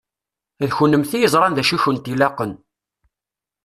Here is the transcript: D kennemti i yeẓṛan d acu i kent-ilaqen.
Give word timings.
D 0.61 0.69
kennemti 0.77 1.15
i 1.17 1.21
yeẓṛan 1.21 1.53
d 1.55 1.57
acu 1.61 1.73
i 1.75 1.81
kent-ilaqen. 1.83 2.51